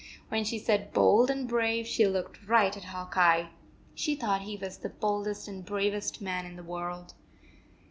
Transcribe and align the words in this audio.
When 0.29 0.43
she 0.45 0.57
said 0.57 0.93
"bold 0.93 1.29
and 1.29 1.47
brave," 1.47 1.85
she 1.85 2.07
looked 2.07 2.47
right 2.47 2.75
at 2.75 2.85
Hawk 2.85 3.15
Eye. 3.17 3.51
She 3.93 4.15
thought 4.15 4.41
he 4.41 4.57
was 4.57 4.79
the 4.79 4.89
boldest 4.89 5.47
and 5.47 5.63
bravest 5.63 6.23
man 6.23 6.43
in 6.47 6.55
the 6.55 6.63
world. 6.63 7.13